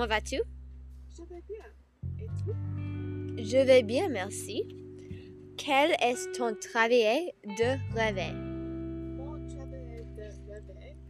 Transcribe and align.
Comment 0.00 0.14
vas-tu? 0.14 0.40
Je 1.10 1.22
vais 1.24 1.42
bien. 1.46 1.66
Et 2.20 2.26
toi? 2.42 2.54
Je 3.36 3.66
vais 3.66 3.82
bien, 3.82 4.08
merci. 4.08 4.66
Quel 5.58 5.90
est 5.90 6.32
ton 6.32 6.54
travail 6.54 7.34
de 7.44 7.94
rêve? 7.94 8.34
Mon 8.34 9.46
travail 9.46 10.06
de 10.16 10.22
rêve 10.48 10.64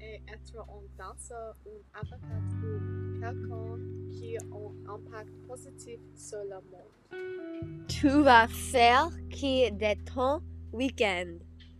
est 0.00 0.20
être 0.28 0.58
un 0.58 0.82
danseur 0.98 1.56
ou 1.64 1.70
avocat 1.94 2.42
ou 2.62 3.20
quelqu'un 3.20 3.78
qui 4.10 4.36
a 4.36 4.42
un 4.52 4.94
impact 4.96 5.32
positif 5.48 6.00
sur 6.14 6.44
le 6.44 6.60
monde. 6.70 7.88
Tu 7.88 8.10
vas 8.10 8.48
faire 8.48 9.08
qui 9.30 9.72
de 9.72 9.94
ton 10.04 10.42
week-end? 10.74 11.38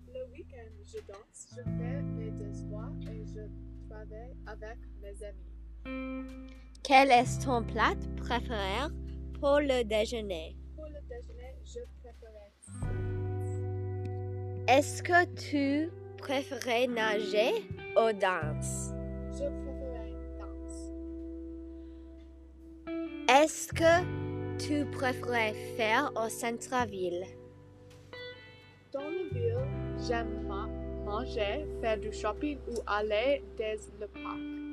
Le 0.09 0.32
week-end, 0.32 0.73
je 0.82 1.00
danse, 1.07 1.49
je 1.50 1.63
fais 1.64 2.03
mes 2.03 2.31
devoirs 2.31 2.95
et 3.13 3.27
je 3.27 3.43
travaille 3.91 4.35
avec 4.46 4.79
mes 5.03 5.23
amis. 5.23 5.50
Quel 6.87 7.11
est 7.11 7.43
ton 7.43 7.63
plat 7.63 7.95
préféré 8.19 8.93
pour 9.41 9.59
le 9.59 9.85
déjeuner? 9.85 10.55
Pour 10.77 10.85
le 10.85 11.01
déjeuner, 11.09 11.55
je 11.65 11.81
préfère 12.03 12.31
Est-ce 14.69 15.03
que 15.03 15.25
tu 15.35 15.91
préfères 16.19 16.89
nager 16.91 17.67
ou 17.97 18.13
danse? 18.13 18.91
Je 19.33 19.49
préfère 19.63 20.05
danse. 20.39 20.93
Est-ce 23.31 23.69
que 23.69 24.59
tu 24.59 24.85
préfères 24.91 25.55
faire 25.79 26.13
au 26.17 26.29
centre-ville? 26.29 27.25
Dans 28.93 29.01
la 29.01 29.09
ville, 29.32 29.67
j'aime 30.07 30.46
ma- 30.46 30.69
manger, 31.07 31.67
faire 31.81 31.99
du 31.99 32.12
shopping 32.12 32.59
ou 32.69 32.75
aller 32.87 33.43
dans 33.57 34.01
le 34.01 34.07
parc. 34.09 34.64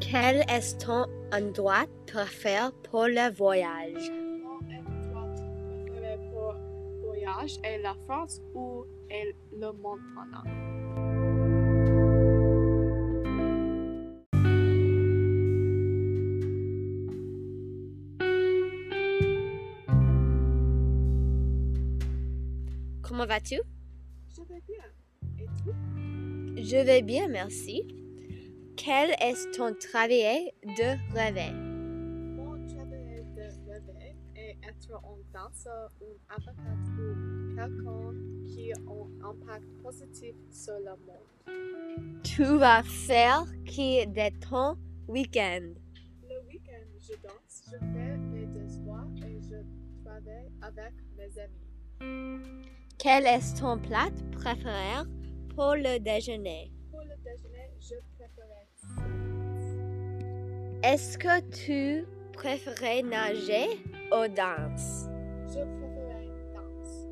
Quel 0.00 0.44
est 0.48 0.78
ton 0.78 1.06
endroit 1.32 1.84
préféré 2.06 2.70
pour 2.90 3.06
le 3.06 3.30
voyage? 3.34 4.10
Mon 4.42 4.56
endroit 4.56 5.28
préféré 5.34 6.16
pour 6.30 6.54
voyage 7.04 7.58
est 7.62 7.78
la 7.78 7.94
France 8.06 8.40
ou 8.54 8.84
est 9.10 9.34
le 9.52 9.72
Montana. 9.72 10.44
Comment 23.02 23.26
vas-tu? 23.26 23.60
Je 24.34 24.42
vais 24.42 24.62
bien. 24.66 24.84
Et 25.38 25.46
toi? 25.62 25.74
Je 26.56 26.76
vais 26.84 27.02
bien, 27.02 27.28
merci. 27.28 27.97
Quel 28.78 29.10
est 29.20 29.50
ton 29.56 29.74
travail 29.74 30.52
de 30.62 31.12
rêve? 31.12 31.52
Mon 32.36 32.64
travail 32.68 33.24
de 33.34 33.42
rêve 33.68 33.90
est 34.36 34.56
être 34.62 34.94
un 34.94 35.18
danseur 35.34 35.90
ou 36.00 36.16
avocat 36.28 36.76
ou 36.96 37.56
quelqu'un 37.56 38.14
qui 38.46 38.72
a 38.72 38.76
un 38.78 39.30
impact 39.30 39.66
positif 39.82 40.36
sur 40.52 40.78
le 40.78 40.94
monde. 41.04 42.22
Tu 42.22 42.44
vas 42.44 42.84
faire 42.84 43.44
qui 43.66 44.06
de 44.06 44.48
ton 44.48 44.78
week-end? 45.08 45.74
Le 46.28 46.46
week-end, 46.46 46.86
je 47.00 47.14
danse, 47.20 47.64
je 47.66 47.78
fais 47.78 48.16
mes 48.16 48.46
devoirs 48.46 49.08
et 49.26 49.40
je 49.40 49.56
travaille 50.04 50.52
avec 50.62 50.94
mes 51.16 51.32
amis. 51.40 51.66
Quel 52.96 53.26
est 53.26 53.60
ton 53.60 53.76
plat 53.76 54.10
préféré 54.30 55.04
pour 55.56 55.74
le 55.74 55.98
déjeuner? 55.98 56.70
Le 57.28 57.36
déjeuner, 57.36 57.70
je 57.80 57.94
Est-ce 60.82 61.18
que 61.18 61.40
tu 61.50 62.06
préfères 62.32 63.04
nager 63.04 63.82
ou 64.12 64.28
danse? 64.28 65.08
Je 65.48 65.60
préfère 65.76 66.22
danse. 66.54 67.06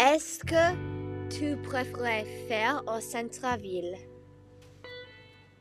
Est-ce 0.00 0.44
que 0.44 1.28
tu 1.28 1.56
préfères 1.62 2.26
faire 2.48 2.82
au 2.86 3.00
centre-ville? 3.00 3.96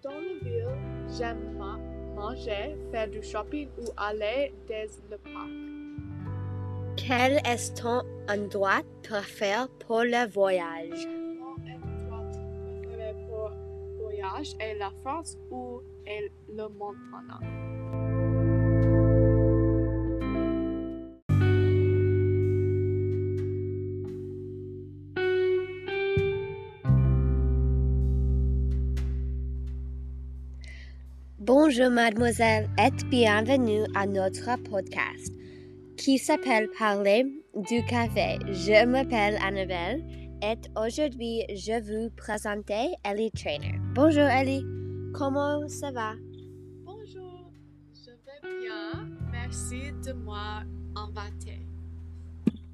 Dans 0.04 0.12
la 0.12 0.40
ville, 0.44 0.78
j'aime 1.18 1.58
ma- 1.58 1.80
manger, 2.16 2.78
faire 2.92 3.10
du 3.10 3.22
shopping 3.24 3.70
ou 3.80 3.86
aller 3.98 4.54
dans 4.70 5.10
le 5.10 5.18
parc. 5.18 5.50
Quel 6.96 7.34
est 7.46 7.76
ton 7.76 8.02
endroit 8.30 8.82
préféré 9.02 9.68
pour 9.86 10.04
le 10.04 10.30
voyage? 10.30 11.23
Voyage 14.34 14.56
est 14.60 14.76
la 14.76 14.92
France 15.02 15.38
ou 15.52 15.82
est 16.06 16.32
le 16.50 16.68
Montana. 16.70 17.40
Bonjour 31.40 31.90
mademoiselle 31.90 32.70
et 32.80 32.92
bienvenue 33.10 33.84
à 33.96 34.08
notre 34.08 34.58
podcast 34.70 35.34
qui 35.98 36.18
s'appelle 36.18 36.70
Parler 36.80 37.26
du 37.56 37.84
café. 37.86 38.38
Je 38.52 38.86
m'appelle 38.86 39.38
Annabelle 39.46 40.23
et 40.44 40.60
aujourd'hui 40.78 41.46
je 41.56 41.80
vous 41.82 42.10
présenter 42.10 42.96
Ellie 43.06 43.32
Trainer. 43.32 43.80
Bonjour 43.96 44.24
Ellie, 44.24 44.66
comment 45.14 45.66
ça 45.70 45.90
va? 45.92 46.16
Bonjour, 46.84 47.50
je 47.96 48.12
vais 48.12 48.60
bien. 48.62 49.10
Merci 49.32 49.94
de 50.06 50.12
m'inviter. 50.12 51.66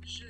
Je 0.01 0.25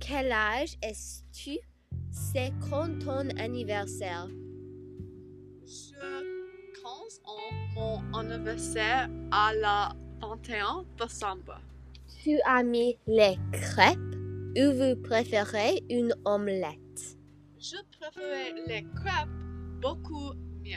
Quel 0.00 0.32
âge 0.32 0.78
es-tu? 0.80 1.58
C'est 2.10 2.50
quand 2.70 2.98
ton 3.04 3.28
anniversaire? 3.38 4.28
Je 5.66 6.80
commence 6.80 7.20
en 7.24 7.74
mon 7.74 8.14
anniversaire 8.14 9.08
à 9.32 9.52
la 9.52 9.96
21 10.20 10.84
décembre. 10.96 11.60
Tu 12.22 12.38
as 12.46 12.62
mis 12.62 12.96
les 13.08 13.36
crêpes 13.50 13.98
ou 14.56 14.72
vous 14.72 15.02
préférez 15.02 15.82
une 15.90 16.14
omelette? 16.24 17.18
Je 17.58 17.78
préfère 17.98 18.54
les 18.68 18.84
crêpes 18.94 19.28
beaucoup 19.82 20.34
mieux. 20.62 20.76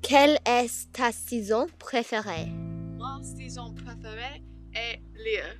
Quelle 0.00 0.38
est 0.46 0.90
ta 0.94 1.12
saison 1.12 1.66
préférée? 1.78 2.50
Ma 2.98 3.20
saison 3.22 3.74
préférée 3.74 4.42
est 4.74 4.98
l'hiver. 5.14 5.58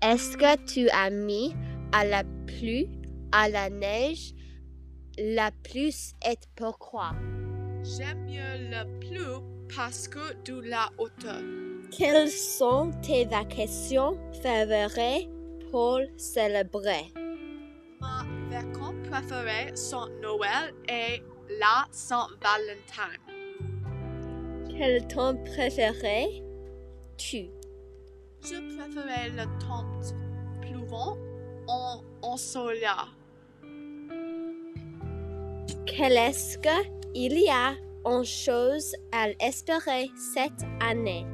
Est-ce 0.00 0.36
que 0.36 0.64
tu 0.64 0.88
as 0.90 1.10
mis 1.10 1.56
à 1.90 2.04
la 2.04 2.22
pluie, 2.46 2.88
à 3.32 3.48
la 3.48 3.68
neige, 3.68 4.32
la 5.20 5.50
plus 5.50 6.12
et 6.26 6.38
pourquoi? 6.56 7.12
J'aime 7.82 8.24
mieux 8.24 8.70
le 8.70 9.00
plus 9.00 9.74
parce 9.74 10.08
que 10.08 10.34
de 10.44 10.60
la 10.68 10.88
hauteur. 10.98 11.42
Quelles 11.90 12.30
sont 12.30 12.90
tes 13.02 13.24
vacations 13.26 14.16
favorites 14.42 15.30
pour 15.70 16.00
célébrer? 16.16 17.12
Ma 18.00 18.24
vacances 18.48 19.08
préférées 19.08 19.76
sont 19.76 20.08
Noël 20.22 20.74
et 20.88 21.22
la 21.58 21.86
Saint-Valentin. 21.90 23.12
Quel 24.70 25.06
temps 25.08 25.36
préféré 25.44 26.42
tu? 27.18 27.50
Je 28.42 28.56
préfère 28.74 29.32
le 29.34 29.44
temps 29.60 29.84
pleuvant 30.62 31.18
en 31.68 32.02
ensoleillé. 32.22 32.86
Quel 35.92 36.12
est-ce 36.12 36.56
qu'il 36.58 37.38
y 37.38 37.48
a 37.50 37.74
en 38.04 38.22
chose 38.22 38.94
à 39.10 39.28
espérer 39.44 40.08
cette 40.32 40.64
année? 40.80 41.26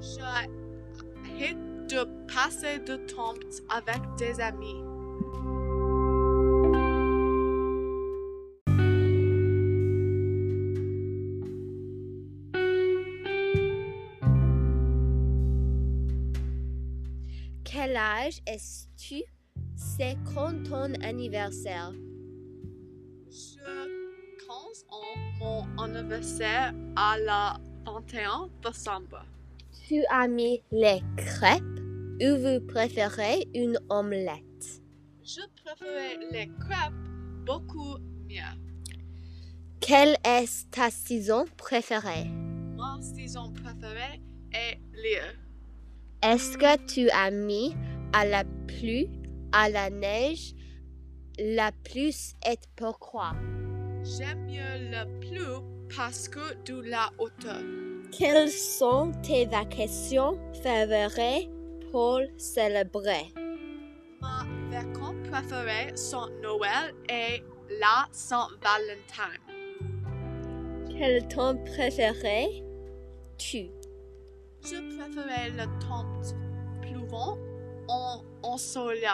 J'ai 0.00 0.22
hâte 0.22 0.50
de 1.88 2.04
passer 2.32 2.78
du 2.78 2.96
temps 3.06 3.34
avec 3.68 4.00
des 4.18 4.40
amis. 4.40 4.82
Quel 17.64 17.96
âge 17.96 18.40
es-tu? 18.46 19.22
C'est 19.74 20.16
quand 20.34 20.62
ton 20.68 20.94
anniversaire? 21.02 21.92
Je 23.36 24.46
commence 24.46 24.86
en 24.88 25.04
mon 25.38 25.82
anniversaire 25.82 26.72
à 26.96 27.18
la 27.18 27.58
21 27.84 28.48
décembre. 28.64 29.26
tu 29.86 30.02
aimes 30.10 30.38
les 30.72 31.02
crêpes 31.18 31.62
ou 32.22 32.36
vous 32.38 32.66
préférez 32.66 33.46
une 33.54 33.78
omelette? 33.90 34.80
Je 35.22 35.42
préfère 35.62 36.18
les 36.32 36.48
crêpes 36.60 36.94
beaucoup 37.44 37.98
mieux. 38.26 38.56
Quelle 39.80 40.16
est 40.24 40.70
ta 40.70 40.88
saison 40.88 41.44
préférée? 41.58 42.30
Ma 42.74 42.98
saison 43.02 43.52
préférée 43.52 44.22
est 44.54 44.78
lire. 44.94 45.34
Est-ce 46.22 46.56
que 46.56 46.86
tu 46.86 47.10
aimes 47.10 47.76
à 48.14 48.24
la 48.24 48.44
pluie, 48.66 49.10
à 49.52 49.68
la 49.68 49.90
neige, 49.90 50.55
la 51.38 51.70
plus 51.84 52.34
et 52.46 52.58
pourquoi? 52.76 53.32
J'aime 54.02 54.46
mieux 54.46 54.90
la 54.90 55.06
pluie 55.20 55.62
parce 55.96 56.28
que 56.28 56.54
de 56.64 56.80
la 56.88 57.10
hauteur. 57.18 57.62
Quelles 58.12 58.50
sont 58.50 59.12
tes 59.22 59.46
vacations 59.46 60.38
préférées 60.52 61.50
pour 61.90 62.20
célébrer? 62.36 63.32
Ma 64.20 64.44
vacances 64.70 65.28
préférées 65.30 65.96
sont 65.96 66.28
Noël 66.42 66.94
et 67.08 67.42
la 67.80 68.06
Saint-Valentin. 68.12 69.32
Quel 70.88 71.26
temps 71.28 71.56
préféré 71.64 72.64
tu? 73.36 73.68
Je 74.62 74.76
préfère 74.96 75.52
le 75.52 75.66
temps 75.80 76.06
pleuvant 76.80 77.36
en 77.88 78.22
ensoleillé. 78.42 79.08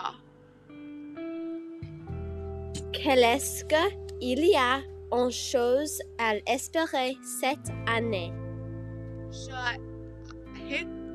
Quel 2.92 3.18
est-ce 3.20 3.64
qu'il 3.64 4.46
y 4.46 4.56
a 4.56 4.80
en 5.10 5.30
chose 5.30 6.00
à 6.18 6.34
espérer 6.46 7.16
cette 7.22 7.70
année? 7.86 8.32
J'ai 9.30 9.52
hâte 9.52 9.80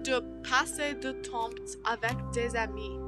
de 0.04 0.24
passer 0.50 0.94
du 0.96 1.14
temps 1.22 1.50
avec 1.86 2.16
des 2.34 2.56
amis. 2.56 3.07